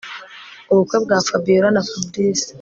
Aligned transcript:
ubukwe 0.71 0.97
bwa 1.03 1.17
Fabiora 1.27 1.67
na 1.73 1.81
Fabric 1.87 2.39